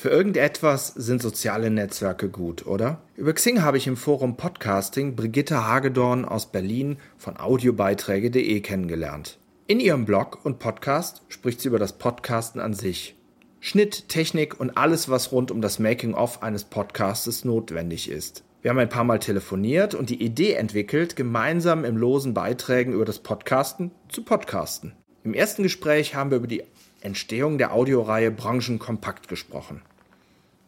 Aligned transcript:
Für 0.00 0.10
irgendetwas 0.10 0.86
sind 0.94 1.20
soziale 1.20 1.70
Netzwerke 1.70 2.28
gut, 2.28 2.66
oder? 2.66 3.02
Über 3.16 3.32
Xing 3.32 3.62
habe 3.62 3.78
ich 3.78 3.88
im 3.88 3.96
Forum 3.96 4.36
Podcasting 4.36 5.16
Brigitte 5.16 5.66
Hagedorn 5.66 6.24
aus 6.24 6.52
Berlin 6.52 6.98
von 7.16 7.36
audiobeiträge.de 7.36 8.60
kennengelernt. 8.60 9.40
In 9.66 9.80
ihrem 9.80 10.04
Blog 10.04 10.38
und 10.44 10.60
Podcast 10.60 11.22
spricht 11.26 11.60
sie 11.60 11.66
über 11.66 11.80
das 11.80 11.98
Podcasten 11.98 12.60
an 12.60 12.74
sich. 12.74 13.16
Schnitt, 13.58 14.08
Technik 14.08 14.60
und 14.60 14.76
alles, 14.76 15.08
was 15.08 15.32
rund 15.32 15.50
um 15.50 15.60
das 15.60 15.80
Making-of 15.80 16.44
eines 16.44 16.62
Podcastes 16.62 17.44
notwendig 17.44 18.08
ist. 18.08 18.44
Wir 18.62 18.70
haben 18.70 18.78
ein 18.78 18.88
paar 18.88 19.02
Mal 19.02 19.18
telefoniert 19.18 19.96
und 19.96 20.10
die 20.10 20.22
Idee 20.22 20.52
entwickelt, 20.52 21.16
gemeinsam 21.16 21.84
im 21.84 21.96
losen 21.96 22.34
Beiträgen 22.34 22.92
über 22.92 23.04
das 23.04 23.18
Podcasten 23.18 23.90
zu 24.08 24.22
podcasten. 24.22 24.92
Im 25.24 25.34
ersten 25.34 25.64
Gespräch 25.64 26.14
haben 26.14 26.30
wir 26.30 26.38
über 26.38 26.46
die 26.46 26.62
Entstehung 27.00 27.58
der 27.58 27.72
Audioreihe 27.72 28.30
Branchenkompakt 28.30 29.28
gesprochen. 29.28 29.82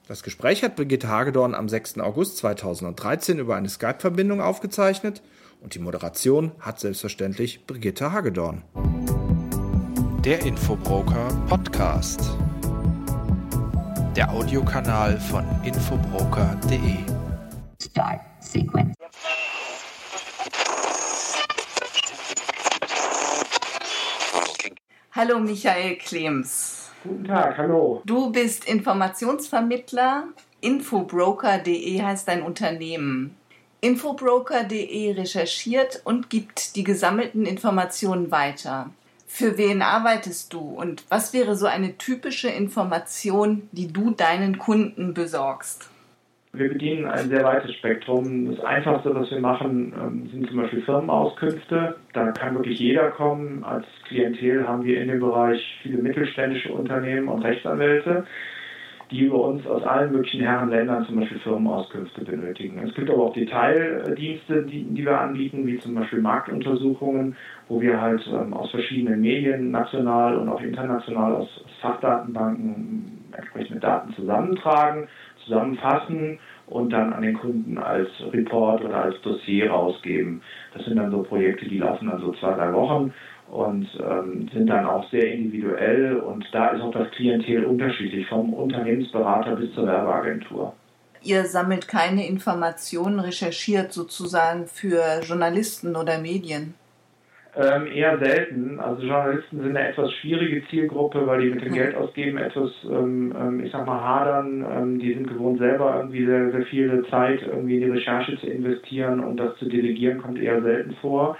Das 0.06 0.22
Gespräch 0.22 0.62
hat 0.62 0.76
Brigitte 0.76 1.08
Hagedorn 1.08 1.54
am 1.54 1.68
6. 1.68 1.98
August 1.98 2.38
2013 2.38 3.38
über 3.38 3.56
eine 3.56 3.68
Skype-Verbindung 3.68 4.40
aufgezeichnet 4.40 5.22
und 5.60 5.74
die 5.74 5.78
Moderation 5.78 6.52
hat 6.58 6.80
selbstverständlich 6.80 7.66
Brigitte 7.66 8.12
Hagedorn. 8.12 8.62
Der 10.24 10.44
Infobroker 10.44 11.28
Podcast. 11.48 12.20
Der 14.16 14.30
Audiokanal 14.30 15.18
von 15.18 15.44
infobroker.de. 15.64 16.96
Start 17.80 18.20
Sequence. 18.40 18.99
Hallo 25.22 25.38
Michael 25.38 25.96
Klems. 25.96 26.88
Guten 27.04 27.24
Tag, 27.24 27.58
hallo. 27.58 28.00
Du 28.06 28.32
bist 28.32 28.64
Informationsvermittler. 28.64 30.28
Infobroker.de 30.62 32.00
heißt 32.00 32.26
dein 32.26 32.40
Unternehmen. 32.42 33.36
Infobroker.de 33.82 35.12
recherchiert 35.12 36.00
und 36.04 36.30
gibt 36.30 36.74
die 36.74 36.84
gesammelten 36.84 37.44
Informationen 37.44 38.30
weiter. 38.30 38.88
Für 39.26 39.58
wen 39.58 39.82
arbeitest 39.82 40.54
du 40.54 40.60
und 40.60 41.04
was 41.10 41.34
wäre 41.34 41.54
so 41.54 41.66
eine 41.66 41.98
typische 41.98 42.48
Information, 42.48 43.68
die 43.72 43.92
du 43.92 44.12
deinen 44.12 44.58
Kunden 44.58 45.12
besorgst? 45.12 45.90
Wir 46.52 46.68
bedienen 46.68 47.06
ein 47.06 47.28
sehr 47.28 47.44
weites 47.44 47.72
Spektrum. 47.74 48.56
Das 48.56 48.64
Einfachste, 48.64 49.14
was 49.14 49.30
wir 49.30 49.38
machen, 49.38 49.92
ähm, 49.96 50.28
sind 50.32 50.48
zum 50.48 50.56
Beispiel 50.56 50.82
Firmenauskünfte. 50.82 51.94
Da 52.12 52.32
kann 52.32 52.56
wirklich 52.56 52.80
jeder 52.80 53.10
kommen. 53.10 53.62
Als 53.62 53.86
Klientel 54.08 54.66
haben 54.66 54.84
wir 54.84 55.00
in 55.00 55.08
dem 55.08 55.20
Bereich 55.20 55.62
viele 55.82 56.02
mittelständische 56.02 56.72
Unternehmen 56.72 57.28
und 57.28 57.44
Rechtsanwälte, 57.44 58.24
die 59.12 59.20
über 59.20 59.44
uns 59.44 59.64
aus 59.64 59.84
allen 59.84 60.10
möglichen 60.10 60.40
Herrenländern 60.40 61.06
zum 61.06 61.20
Beispiel 61.20 61.38
Firmenauskünfte 61.38 62.24
benötigen. 62.24 62.82
Es 62.84 62.94
gibt 62.94 63.10
aber 63.10 63.26
auch 63.26 63.32
Detaildienste, 63.32 64.64
die, 64.64 64.82
die 64.82 65.04
wir 65.04 65.20
anbieten, 65.20 65.68
wie 65.68 65.78
zum 65.78 65.94
Beispiel 65.94 66.20
Marktuntersuchungen, 66.20 67.36
wo 67.68 67.80
wir 67.80 68.00
halt 68.00 68.26
ähm, 68.26 68.54
aus 68.54 68.72
verschiedenen 68.72 69.20
Medien, 69.20 69.70
national 69.70 70.36
und 70.36 70.48
auch 70.48 70.60
international 70.60 71.32
aus, 71.32 71.62
aus 71.64 71.74
Fachdatenbanken 71.80 73.24
entsprechende 73.36 73.78
Daten 73.78 74.12
zusammentragen 74.14 75.06
zusammenfassen 75.44 76.38
und 76.66 76.90
dann 76.90 77.12
an 77.12 77.22
den 77.22 77.38
Kunden 77.38 77.78
als 77.78 78.08
Report 78.32 78.84
oder 78.84 79.04
als 79.04 79.20
Dossier 79.22 79.70
rausgeben. 79.70 80.40
Das 80.74 80.84
sind 80.84 80.96
dann 80.96 81.10
so 81.10 81.22
Projekte, 81.22 81.68
die 81.68 81.78
laufen 81.78 82.08
dann 82.08 82.20
so 82.20 82.32
zwei, 82.34 82.52
drei 82.52 82.72
Wochen 82.72 83.12
und 83.50 83.88
ähm, 84.00 84.48
sind 84.52 84.68
dann 84.68 84.86
auch 84.86 85.08
sehr 85.10 85.32
individuell 85.32 86.16
und 86.16 86.46
da 86.52 86.68
ist 86.68 86.82
auch 86.82 86.92
das 86.92 87.10
Klientel 87.10 87.64
unterschiedlich, 87.64 88.26
vom 88.28 88.54
Unternehmensberater 88.54 89.56
bis 89.56 89.74
zur 89.74 89.86
Werbeagentur. 89.86 90.72
Ihr 91.22 91.44
sammelt 91.44 91.86
keine 91.86 92.26
Informationen, 92.26 93.20
recherchiert 93.20 93.92
sozusagen 93.92 94.66
für 94.66 95.20
Journalisten 95.22 95.96
oder 95.96 96.18
Medien? 96.18 96.74
Ähm, 97.56 97.88
eher 97.92 98.16
selten. 98.18 98.78
Also 98.78 99.02
Journalisten 99.02 99.60
sind 99.60 99.76
eine 99.76 99.88
etwas 99.88 100.12
schwierige 100.12 100.64
Zielgruppe, 100.68 101.26
weil 101.26 101.40
die 101.40 101.50
mit 101.50 101.64
dem 101.64 101.74
Geld 101.74 101.96
ausgeben 101.96 102.38
etwas, 102.38 102.70
ähm, 102.84 103.34
ähm, 103.36 103.64
ich 103.64 103.72
sag 103.72 103.86
mal, 103.86 104.00
hadern. 104.00 104.64
Ähm, 104.70 104.98
die 105.00 105.14
sind 105.14 105.26
gewohnt, 105.26 105.58
selber 105.58 105.96
irgendwie 105.96 106.24
sehr, 106.24 106.52
sehr 106.52 106.62
viel 106.66 107.04
Zeit 107.10 107.42
irgendwie 107.42 107.76
in 107.76 107.80
die 107.80 107.90
Recherche 107.90 108.38
zu 108.38 108.46
investieren 108.46 109.18
und 109.18 109.36
das 109.36 109.56
zu 109.56 109.64
delegieren 109.64 110.18
kommt 110.18 110.38
eher 110.38 110.62
selten 110.62 110.94
vor. 111.00 111.36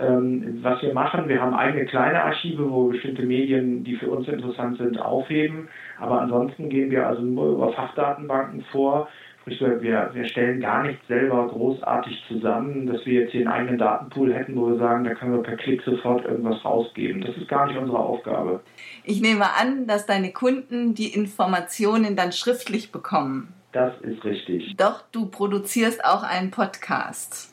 Ähm, 0.00 0.60
was 0.62 0.80
wir 0.80 0.94
machen, 0.94 1.28
wir 1.28 1.42
haben 1.42 1.54
eigene 1.54 1.86
kleine 1.86 2.22
Archive, 2.22 2.70
wo 2.70 2.86
bestimmte 2.86 3.22
Medien, 3.22 3.82
die 3.82 3.96
für 3.96 4.10
uns 4.10 4.28
interessant 4.28 4.78
sind, 4.78 4.98
aufheben. 5.00 5.68
Aber 5.98 6.20
ansonsten 6.20 6.68
gehen 6.68 6.92
wir 6.92 7.06
also 7.06 7.22
nur 7.22 7.52
über 7.54 7.72
Fachdatenbanken 7.72 8.62
vor 8.70 9.08
Sprich, 9.42 9.60
wir, 9.60 10.10
wir 10.12 10.24
stellen 10.26 10.60
gar 10.60 10.84
nicht 10.84 11.00
selber 11.08 11.48
großartig 11.48 12.22
zusammen, 12.28 12.86
dass 12.86 13.04
wir 13.04 13.22
jetzt 13.22 13.32
hier 13.32 13.40
einen 13.40 13.48
eigenen 13.48 13.78
Datenpool 13.78 14.32
hätten, 14.32 14.54
wo 14.54 14.68
wir 14.68 14.78
sagen, 14.78 15.02
da 15.02 15.14
können 15.14 15.32
wir 15.32 15.42
per 15.42 15.56
Klick 15.56 15.82
sofort 15.82 16.24
irgendwas 16.24 16.64
rausgeben. 16.64 17.22
Das 17.22 17.36
ist 17.36 17.48
gar 17.48 17.66
nicht 17.66 17.76
unsere 17.76 17.98
Aufgabe. 17.98 18.60
Ich 19.02 19.20
nehme 19.20 19.46
an, 19.60 19.88
dass 19.88 20.06
deine 20.06 20.32
Kunden 20.32 20.94
die 20.94 21.12
Informationen 21.12 22.14
dann 22.14 22.30
schriftlich 22.30 22.92
bekommen. 22.92 23.52
Das 23.72 24.00
ist 24.02 24.24
richtig. 24.24 24.76
Doch 24.76 25.02
du 25.10 25.26
produzierst 25.26 26.04
auch 26.04 26.22
einen 26.22 26.52
Podcast. 26.52 27.52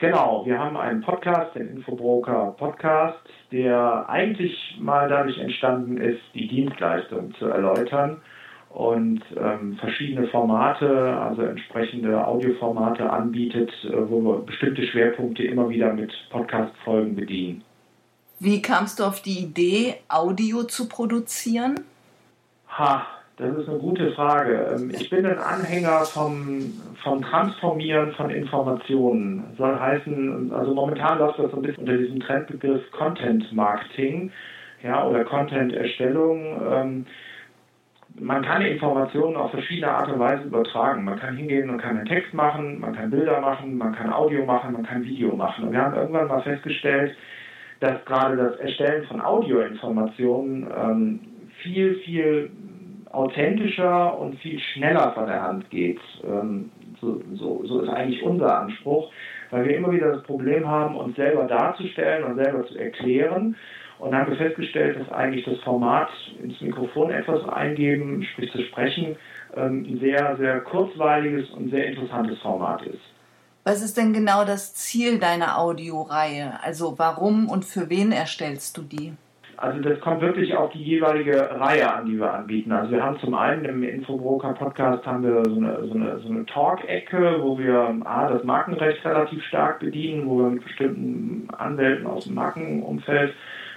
Genau, 0.00 0.44
wir 0.44 0.58
haben 0.58 0.76
einen 0.76 1.00
Podcast, 1.00 1.54
den 1.54 1.68
Infobroker 1.68 2.56
Podcast, 2.58 3.20
der 3.52 4.04
eigentlich 4.08 4.76
mal 4.78 5.08
dadurch 5.08 5.38
entstanden 5.38 5.96
ist, 5.96 6.20
die 6.34 6.48
Dienstleistung 6.48 7.32
zu 7.36 7.46
erläutern 7.46 8.20
und 8.72 9.22
ähm, 9.36 9.76
verschiedene 9.76 10.28
Formate, 10.28 10.88
also 10.88 11.42
entsprechende 11.42 12.26
Audioformate 12.26 13.08
anbietet, 13.10 13.70
äh, 13.84 13.90
wo 14.08 14.20
wir 14.22 14.38
bestimmte 14.46 14.86
Schwerpunkte 14.86 15.44
immer 15.44 15.68
wieder 15.68 15.92
mit 15.92 16.10
Podcast-Folgen 16.30 17.14
bedienen. 17.14 17.62
Wie 18.40 18.62
kamst 18.62 18.98
du 18.98 19.04
auf 19.04 19.20
die 19.20 19.38
Idee, 19.40 19.96
Audio 20.08 20.64
zu 20.64 20.88
produzieren? 20.88 21.80
Ha, 22.78 23.06
das 23.36 23.56
ist 23.58 23.68
eine 23.68 23.78
gute 23.78 24.12
Frage. 24.12 24.74
Ähm, 24.74 24.90
ich 24.90 25.10
bin 25.10 25.26
ein 25.26 25.38
Anhänger 25.38 26.06
vom, 26.06 26.72
vom 27.02 27.22
Transformieren 27.22 28.12
von 28.12 28.30
Informationen. 28.30 29.44
Soll 29.58 29.78
heißen, 29.78 30.50
also 30.50 30.72
momentan 30.72 31.18
läuft 31.18 31.38
das 31.38 31.50
so 31.50 31.58
ein 31.58 31.62
bisschen 31.62 31.82
unter 31.82 31.98
diesem 31.98 32.20
Trendbegriff 32.20 32.90
Content 32.92 33.52
Marketing 33.52 34.32
ja, 34.82 35.06
oder 35.06 35.24
Content 35.24 35.74
Erstellung. 35.74 36.60
Ähm, 36.70 37.06
man 38.18 38.42
kann 38.42 38.62
Informationen 38.62 39.36
auf 39.36 39.50
verschiedene 39.50 39.90
Art 39.90 40.10
und 40.10 40.18
Weise 40.18 40.44
übertragen. 40.44 41.04
Man 41.04 41.18
kann 41.18 41.36
hingehen 41.36 41.70
und 41.70 41.78
kann 41.78 41.96
einen 41.96 42.06
Text 42.06 42.34
machen, 42.34 42.80
man 42.80 42.94
kann 42.94 43.10
Bilder 43.10 43.40
machen, 43.40 43.76
man 43.78 43.94
kann 43.94 44.12
Audio 44.12 44.44
machen, 44.44 44.72
man 44.72 44.84
kann 44.84 45.04
Video 45.04 45.34
machen. 45.34 45.64
Und 45.64 45.72
wir 45.72 45.80
haben 45.80 45.94
irgendwann 45.94 46.28
mal 46.28 46.42
festgestellt, 46.42 47.16
dass 47.80 48.04
gerade 48.04 48.36
das 48.36 48.56
Erstellen 48.56 49.04
von 49.06 49.20
Audioinformationen 49.20 50.68
ähm, 50.76 51.20
viel, 51.62 51.96
viel 52.04 52.50
authentischer 53.10 54.18
und 54.18 54.38
viel 54.40 54.58
schneller 54.58 55.12
von 55.12 55.26
der 55.26 55.42
Hand 55.42 55.68
geht. 55.70 56.00
Ähm, 56.24 56.70
so, 57.00 57.20
so, 57.34 57.64
so 57.64 57.80
ist 57.80 57.88
eigentlich 57.88 58.22
unser 58.22 58.60
Anspruch, 58.60 59.10
weil 59.52 59.66
wir 59.66 59.76
immer 59.76 59.92
wieder 59.92 60.10
das 60.12 60.22
Problem 60.24 60.66
haben, 60.66 60.96
uns 60.96 61.14
selber 61.14 61.44
darzustellen 61.44 62.24
und 62.24 62.42
selber 62.42 62.66
zu 62.66 62.76
erklären 62.76 63.54
und 63.98 64.14
haben 64.14 64.30
wir 64.30 64.36
festgestellt, 64.36 64.98
dass 64.98 65.12
eigentlich 65.12 65.44
das 65.44 65.60
Format 65.60 66.08
ins 66.42 66.60
Mikrofon 66.60 67.10
etwas 67.12 67.46
eingeben, 67.48 68.24
sprich 68.32 68.50
zu 68.50 68.62
sprechen, 68.62 69.16
ähm, 69.54 69.86
ein 69.88 70.00
sehr, 70.00 70.36
sehr 70.38 70.60
kurzweiliges 70.62 71.50
und 71.50 71.70
sehr 71.70 71.86
interessantes 71.86 72.40
Format 72.40 72.82
ist. 72.82 72.98
Was 73.64 73.82
ist 73.82 73.96
denn 73.96 74.12
genau 74.12 74.44
das 74.44 74.74
Ziel 74.74 75.20
deiner 75.20 75.58
Audioreihe? 75.58 76.58
Also 76.64 76.98
warum 76.98 77.48
und 77.48 77.64
für 77.64 77.90
wen 77.90 78.10
erstellst 78.10 78.76
du 78.76 78.82
die? 78.82 79.12
Also 79.62 79.80
das 79.80 80.00
kommt 80.00 80.20
wirklich 80.22 80.56
auf 80.56 80.72
die 80.72 80.82
jeweilige 80.82 81.48
Reihe 81.52 81.94
an, 81.94 82.06
die 82.06 82.18
wir 82.18 82.34
anbieten. 82.34 82.72
Also 82.72 82.90
wir 82.90 83.00
haben 83.04 83.20
zum 83.20 83.32
einen 83.34 83.64
im 83.64 83.84
Infobroker 83.84 84.54
Podcast 84.54 85.06
haben 85.06 85.22
wir 85.22 85.44
so 85.44 85.54
eine, 85.54 85.86
so 85.86 85.94
eine, 85.94 86.18
so 86.18 86.28
eine 86.30 86.44
Talk-Ecke, 86.46 87.36
wo 87.40 87.56
wir 87.56 87.94
A, 88.04 88.28
das 88.28 88.42
Markenrecht 88.42 89.04
relativ 89.04 89.40
stark 89.44 89.78
bedienen, 89.78 90.28
wo 90.28 90.38
wir 90.40 90.50
mit 90.50 90.64
bestimmten 90.64 91.48
Anwälten 91.54 92.08
aus 92.08 92.24
dem 92.24 92.34
Markenumfeld 92.34 93.34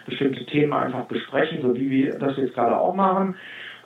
bestimmte 0.08 0.44
Themen 0.48 0.74
einfach 0.74 1.06
besprechen, 1.06 1.62
so 1.62 1.76
wie 1.76 1.92
wir 1.92 2.18
das 2.18 2.36
jetzt 2.38 2.56
gerade 2.56 2.76
auch 2.76 2.96
machen. 2.96 3.36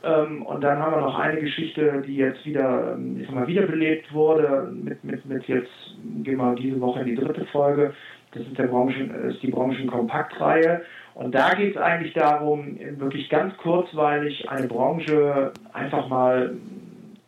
Ähm, 0.02 0.44
und 0.44 0.64
dann 0.64 0.80
haben 0.80 0.94
wir 0.94 1.02
noch 1.02 1.20
eine 1.20 1.42
Geschichte, 1.42 2.02
die 2.08 2.16
jetzt 2.16 2.46
wieder, 2.46 2.94
ähm, 2.94 3.18
ich 3.20 3.28
sag 3.28 3.36
mal, 3.36 3.48
wiederbelebt 3.48 4.14
wurde, 4.14 4.72
mit, 4.72 5.04
mit, 5.04 5.26
mit 5.26 5.46
jetzt, 5.50 5.98
gehen 6.24 6.38
wir 6.38 6.56
diese 6.56 6.80
Woche 6.80 7.02
in 7.02 7.08
die 7.08 7.16
dritte 7.16 7.44
Folge. 7.48 7.94
Das 8.32 8.44
ist, 8.44 8.56
Branchen, 8.56 9.12
ist 9.30 9.42
die 9.42 9.50
Branchenkompaktreihe. 9.52 10.82
Und 11.16 11.34
da 11.34 11.54
geht 11.56 11.76
es 11.76 11.82
eigentlich 11.82 12.14
darum, 12.14 12.78
wirklich 12.98 13.30
ganz 13.30 13.58
kurzweilig 13.58 14.50
eine 14.50 14.68
Branche 14.68 15.52
einfach 15.74 16.08
mal 16.08 16.56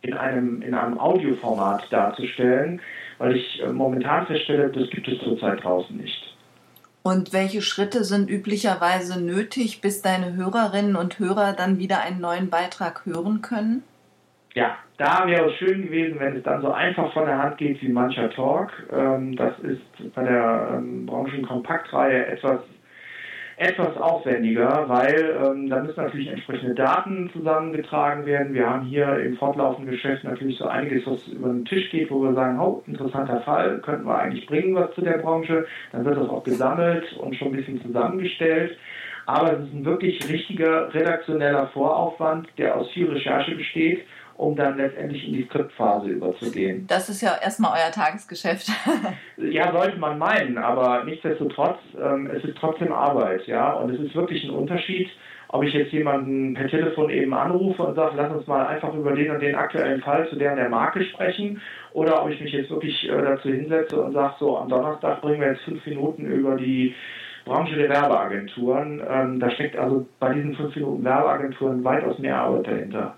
in 0.02 0.14
einem, 0.14 0.62
in 0.62 0.74
einem 0.74 0.98
Audioformat 0.98 1.92
darzustellen, 1.92 2.80
weil 3.18 3.36
ich 3.36 3.62
äh, 3.62 3.72
momentan 3.72 4.26
feststelle, 4.26 4.68
das 4.70 4.90
gibt 4.90 5.08
es 5.08 5.18
zurzeit 5.20 5.62
draußen 5.62 5.96
nicht. 5.96 6.36
Und 7.02 7.32
welche 7.32 7.62
Schritte 7.62 8.04
sind 8.04 8.30
üblicherweise 8.30 9.20
nötig, 9.20 9.80
bis 9.80 10.02
deine 10.02 10.34
Hörerinnen 10.34 10.96
und 10.96 11.18
Hörer 11.18 11.52
dann 11.52 11.78
wieder 11.78 12.00
einen 12.00 12.20
neuen 12.20 12.48
Beitrag 12.48 13.04
hören 13.04 13.42
können? 13.42 13.82
Ja, 14.54 14.76
da 14.98 15.26
wäre 15.26 15.50
es 15.50 15.56
schön 15.56 15.82
gewesen, 15.82 16.20
wenn 16.20 16.36
es 16.36 16.42
dann 16.42 16.60
so 16.60 16.70
einfach 16.70 17.12
von 17.14 17.24
der 17.24 17.38
Hand 17.38 17.56
geht 17.56 17.80
wie 17.80 17.88
mancher 17.88 18.30
Talk. 18.30 18.70
Ähm, 18.92 19.34
das 19.34 19.58
ist 19.60 20.14
bei 20.14 20.24
der 20.24 20.74
ähm, 20.76 21.06
Branchenkompaktreihe 21.06 22.26
etwas 22.26 22.60
etwas 23.56 23.96
aufwendiger, 23.96 24.84
weil 24.88 25.36
ähm, 25.44 25.68
da 25.68 25.80
müssen 25.80 26.02
natürlich 26.02 26.28
entsprechende 26.28 26.74
Daten 26.74 27.30
zusammengetragen 27.32 28.26
werden. 28.26 28.54
Wir 28.54 28.68
haben 28.68 28.86
hier 28.86 29.18
im 29.20 29.36
fortlaufenden 29.36 29.92
Geschäft 29.92 30.24
natürlich 30.24 30.58
so 30.58 30.66
einiges, 30.66 31.06
was 31.06 31.26
über 31.28 31.48
den 31.48 31.64
Tisch 31.64 31.90
geht, 31.90 32.10
wo 32.10 32.22
wir 32.22 32.34
sagen, 32.34 32.58
oh, 32.58 32.82
interessanter 32.86 33.40
Fall, 33.42 33.78
könnten 33.80 34.06
wir 34.06 34.18
eigentlich 34.18 34.46
bringen 34.46 34.74
was 34.74 34.92
zu 34.94 35.02
der 35.02 35.18
Branche. 35.18 35.66
Dann 35.92 36.04
wird 36.04 36.16
das 36.16 36.28
auch 36.28 36.42
gesammelt 36.42 37.12
und 37.18 37.36
schon 37.36 37.48
ein 37.48 37.56
bisschen 37.56 37.80
zusammengestellt. 37.82 38.76
Aber 39.26 39.52
es 39.52 39.60
ist 39.60 39.74
ein 39.74 39.84
wirklich 39.84 40.28
richtiger 40.28 40.92
redaktioneller 40.92 41.68
Voraufwand, 41.68 42.48
der 42.58 42.76
aus 42.76 42.90
viel 42.90 43.08
Recherche 43.08 43.54
besteht 43.54 44.04
um 44.36 44.56
dann 44.56 44.76
letztendlich 44.76 45.26
in 45.26 45.34
die 45.34 45.44
Skriptphase 45.44 46.08
überzugehen. 46.08 46.86
Das 46.88 47.08
ist 47.08 47.20
ja 47.20 47.36
erstmal 47.42 47.72
euer 47.72 47.90
Tagesgeschäft. 47.90 48.68
ja, 49.36 49.72
sollte 49.72 49.98
man 49.98 50.18
meinen, 50.18 50.58
aber 50.58 51.04
nichtsdestotrotz, 51.04 51.78
ähm, 52.00 52.30
es 52.34 52.44
ist 52.44 52.56
trotzdem 52.58 52.92
Arbeit, 52.92 53.46
ja, 53.46 53.72
und 53.72 53.90
es 53.94 54.00
ist 54.00 54.14
wirklich 54.14 54.44
ein 54.44 54.50
Unterschied, 54.50 55.08
ob 55.48 55.62
ich 55.64 55.74
jetzt 55.74 55.92
jemanden 55.92 56.54
per 56.54 56.66
Telefon 56.68 57.10
eben 57.10 57.34
anrufe 57.34 57.82
und 57.82 57.94
sage, 57.94 58.14
lass 58.16 58.32
uns 58.32 58.46
mal 58.46 58.66
einfach 58.66 58.94
über 58.94 59.12
den 59.12 59.30
und 59.30 59.40
den 59.40 59.54
aktuellen 59.54 60.00
Fall 60.00 60.26
zu 60.28 60.36
der 60.36 60.52
und 60.52 60.56
der 60.56 60.70
Marke 60.70 61.04
sprechen, 61.04 61.60
oder 61.92 62.24
ob 62.24 62.30
ich 62.30 62.40
mich 62.40 62.52
jetzt 62.52 62.70
wirklich 62.70 63.08
äh, 63.08 63.22
dazu 63.22 63.50
hinsetze 63.50 64.00
und 64.00 64.12
sage, 64.12 64.34
so 64.38 64.56
am 64.56 64.68
Donnerstag 64.68 65.20
bringen 65.20 65.40
wir 65.40 65.48
jetzt 65.48 65.62
fünf 65.62 65.84
Minuten 65.84 66.24
über 66.24 66.56
die 66.56 66.94
Branche 67.44 67.74
der 67.74 67.90
Werbeagenturen. 67.90 69.02
Ähm, 69.08 69.40
da 69.40 69.50
steckt 69.50 69.76
also 69.76 70.06
bei 70.18 70.32
diesen 70.32 70.54
fünf 70.54 70.74
Minuten 70.74 71.04
Werbeagenturen 71.04 71.84
weitaus 71.84 72.18
mehr 72.18 72.38
Arbeit 72.38 72.66
dahinter. 72.66 73.16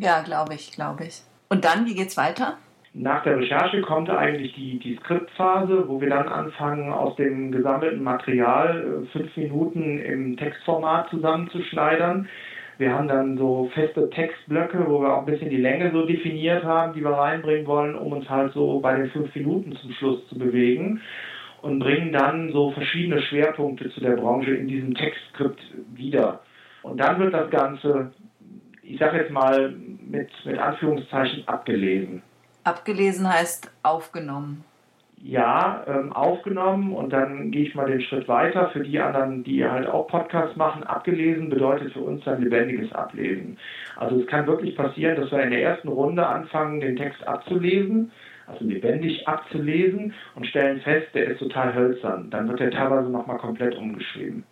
Ja, 0.00 0.22
glaube 0.22 0.54
ich, 0.54 0.72
glaube 0.72 1.04
ich. 1.04 1.20
Und 1.50 1.66
dann, 1.66 1.84
wie 1.84 1.94
geht's 1.94 2.16
weiter? 2.16 2.56
Nach 2.94 3.22
der 3.22 3.36
Recherche 3.36 3.82
kommt 3.82 4.08
eigentlich 4.08 4.54
die, 4.54 4.78
die 4.78 4.96
Skriptphase, 4.96 5.86
wo 5.88 6.00
wir 6.00 6.08
dann 6.08 6.26
anfangen, 6.26 6.90
aus 6.90 7.14
dem 7.16 7.52
gesammelten 7.52 8.02
Material 8.02 9.04
äh, 9.04 9.06
fünf 9.12 9.36
Minuten 9.36 10.00
im 10.00 10.38
Textformat 10.38 11.10
zusammenzuschneidern. 11.10 12.28
Wir 12.78 12.94
haben 12.94 13.08
dann 13.08 13.36
so 13.36 13.70
feste 13.74 14.08
Textblöcke, 14.08 14.86
wo 14.88 15.02
wir 15.02 15.12
auch 15.12 15.20
ein 15.20 15.26
bisschen 15.26 15.50
die 15.50 15.58
Länge 15.58 15.92
so 15.92 16.06
definiert 16.06 16.64
haben, 16.64 16.94
die 16.94 17.04
wir 17.04 17.10
reinbringen 17.10 17.66
wollen, 17.66 17.94
um 17.94 18.12
uns 18.12 18.28
halt 18.30 18.54
so 18.54 18.80
bei 18.80 18.96
den 18.96 19.10
fünf 19.10 19.34
Minuten 19.34 19.76
zum 19.76 19.92
Schluss 19.92 20.26
zu 20.28 20.38
bewegen 20.38 21.02
und 21.60 21.78
bringen 21.78 22.10
dann 22.10 22.52
so 22.52 22.70
verschiedene 22.70 23.20
Schwerpunkte 23.20 23.90
zu 23.90 24.00
der 24.00 24.16
Branche 24.16 24.54
in 24.54 24.66
diesem 24.66 24.94
Textskript 24.94 25.60
wieder. 25.94 26.40
Und 26.82 26.98
dann 26.98 27.20
wird 27.20 27.34
das 27.34 27.50
Ganze 27.50 28.12
ich 28.82 28.98
sage 28.98 29.18
jetzt 29.18 29.30
mal 29.30 29.70
mit, 29.70 30.30
mit 30.44 30.58
Anführungszeichen, 30.58 31.46
abgelesen. 31.46 32.22
Abgelesen 32.64 33.28
heißt 33.32 33.70
aufgenommen. 33.82 34.64
Ja, 35.22 35.84
ähm, 35.86 36.14
aufgenommen 36.14 36.94
und 36.94 37.12
dann 37.12 37.50
gehe 37.50 37.66
ich 37.66 37.74
mal 37.74 37.90
den 37.90 38.00
Schritt 38.00 38.26
weiter. 38.26 38.70
Für 38.70 38.80
die 38.80 38.98
anderen, 38.98 39.44
die 39.44 39.66
halt 39.66 39.86
auch 39.86 40.06
Podcasts 40.06 40.56
machen, 40.56 40.82
abgelesen 40.82 41.50
bedeutet 41.50 41.92
für 41.92 42.00
uns 42.00 42.24
dann 42.24 42.42
lebendiges 42.42 42.90
Ablesen. 42.92 43.58
Also 43.96 44.18
es 44.18 44.26
kann 44.26 44.46
wirklich 44.46 44.74
passieren, 44.76 45.20
dass 45.20 45.30
wir 45.30 45.42
in 45.42 45.50
der 45.50 45.62
ersten 45.62 45.88
Runde 45.88 46.26
anfangen, 46.26 46.80
den 46.80 46.96
Text 46.96 47.26
abzulesen, 47.28 48.12
also 48.46 48.64
lebendig 48.64 49.28
abzulesen 49.28 50.14
und 50.36 50.46
stellen 50.46 50.80
fest, 50.80 51.08
der 51.12 51.26
ist 51.26 51.38
total 51.38 51.74
hölzern. 51.74 52.30
Dann 52.30 52.48
wird 52.48 52.60
der 52.60 52.70
teilweise 52.70 53.10
nochmal 53.10 53.38
komplett 53.38 53.76
umgeschrieben. 53.76 54.44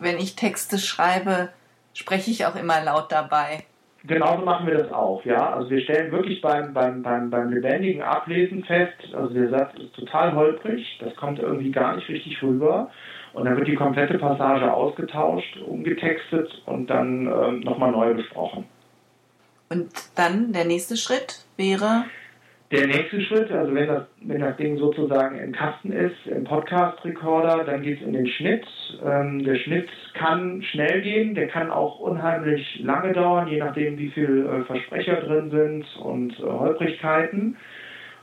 Wenn 0.00 0.18
ich 0.18 0.34
Texte 0.34 0.78
schreibe, 0.78 1.50
spreche 1.94 2.32
ich 2.32 2.46
auch 2.46 2.56
immer 2.56 2.82
laut 2.82 3.12
dabei. 3.12 3.64
Genauso 4.06 4.44
machen 4.44 4.66
wir 4.66 4.78
das 4.78 4.92
auch, 4.92 5.24
ja. 5.24 5.54
Also 5.54 5.70
wir 5.70 5.80
stellen 5.80 6.12
wirklich 6.12 6.40
beim, 6.40 6.72
beim, 6.72 7.02
beim, 7.02 7.30
beim 7.30 7.50
lebendigen 7.50 8.02
Ablesen 8.02 8.64
fest, 8.64 8.94
also 9.12 9.34
der 9.34 9.50
Satz 9.50 9.74
ist 9.78 9.94
total 9.94 10.34
holprig, 10.34 10.98
das 11.00 11.14
kommt 11.16 11.38
irgendwie 11.38 11.72
gar 11.72 11.96
nicht 11.96 12.08
richtig 12.08 12.42
rüber. 12.42 12.90
Und 13.32 13.44
dann 13.44 13.56
wird 13.56 13.68
die 13.68 13.74
komplette 13.74 14.18
Passage 14.18 14.72
ausgetauscht, 14.72 15.58
umgetextet 15.58 16.62
und 16.66 16.88
dann 16.88 17.26
ähm, 17.26 17.60
nochmal 17.60 17.92
neu 17.92 18.14
besprochen. 18.14 18.64
Und 19.68 19.90
dann 20.14 20.52
der 20.52 20.64
nächste 20.64 20.96
Schritt 20.96 21.44
wäre? 21.56 22.04
Der 22.72 22.84
nächste 22.88 23.20
Schritt, 23.20 23.52
also 23.52 23.72
wenn 23.72 23.86
das, 23.86 24.02
wenn 24.22 24.40
das 24.40 24.56
Ding 24.56 24.76
sozusagen 24.76 25.38
im 25.38 25.52
Kasten 25.52 25.92
ist, 25.92 26.26
im 26.26 26.42
Podcast-Recorder, 26.42 27.62
dann 27.62 27.82
geht 27.82 28.00
es 28.00 28.06
in 28.06 28.12
den 28.12 28.26
Schnitt. 28.26 28.66
Ähm, 29.04 29.44
der 29.44 29.54
Schnitt 29.54 29.88
kann 30.14 30.62
schnell 30.62 31.00
gehen, 31.02 31.36
der 31.36 31.46
kann 31.46 31.70
auch 31.70 32.00
unheimlich 32.00 32.80
lange 32.82 33.12
dauern, 33.12 33.46
je 33.46 33.58
nachdem, 33.58 33.96
wie 33.98 34.10
viele 34.10 34.48
äh, 34.48 34.64
Versprecher 34.64 35.20
drin 35.20 35.50
sind 35.50 36.04
und 36.04 36.32
äh, 36.40 36.42
Holprigkeiten. 36.42 37.56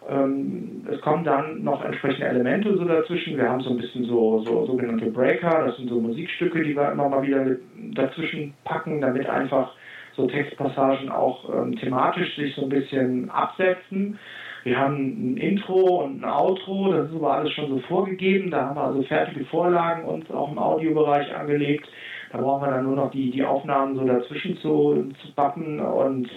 Ähm, 0.09 0.85
es 0.91 0.99
kommen 0.99 1.23
dann 1.23 1.63
noch 1.63 1.85
entsprechende 1.85 2.27
Elemente 2.27 2.75
so 2.75 2.83
dazwischen. 2.83 3.37
Wir 3.37 3.49
haben 3.49 3.61
so 3.61 3.69
ein 3.69 3.77
bisschen 3.77 4.03
so, 4.03 4.43
so 4.43 4.65
sogenannte 4.65 5.05
Breaker, 5.05 5.67
das 5.67 5.77
sind 5.77 5.87
so 5.87 6.01
Musikstücke, 6.01 6.61
die 6.63 6.75
wir 6.75 6.91
immer 6.91 7.07
mal 7.07 7.23
wieder 7.23 7.45
dazwischen 7.93 8.53
packen, 8.65 8.99
damit 8.99 9.29
einfach 9.29 9.73
so 10.15 10.27
Textpassagen 10.27 11.09
auch 11.09 11.49
ähm, 11.53 11.75
thematisch 11.77 12.35
sich 12.35 12.55
so 12.55 12.63
ein 12.63 12.69
bisschen 12.69 13.29
absetzen. 13.29 14.19
Wir 14.63 14.79
haben 14.79 15.33
ein 15.33 15.37
Intro 15.37 16.03
und 16.03 16.23
ein 16.23 16.29
Outro, 16.29 16.93
das 16.93 17.09
ist 17.09 17.15
aber 17.15 17.33
alles 17.33 17.51
schon 17.51 17.69
so 17.69 17.79
vorgegeben. 17.79 18.49
Da 18.49 18.67
haben 18.67 18.77
wir 18.77 18.83
also 18.83 19.03
fertige 19.03 19.43
Vorlagen 19.45 20.05
uns 20.05 20.29
auch 20.31 20.51
im 20.51 20.57
Audiobereich 20.57 21.35
angelegt. 21.35 21.87
Da 22.31 22.39
brauchen 22.39 22.65
wir 22.65 22.71
dann 22.71 22.85
nur 22.85 22.95
noch 22.95 23.11
die, 23.11 23.29
die 23.29 23.43
Aufnahmen 23.43 23.95
so 23.95 24.05
dazwischen 24.05 24.57
zu, 24.57 25.11
zu 25.21 25.33
bappen 25.35 25.79
und 25.79 26.29